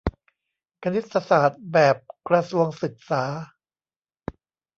[0.83, 1.95] คณิตศาสตร์แบบ
[2.27, 3.23] กระทรวงศึกษา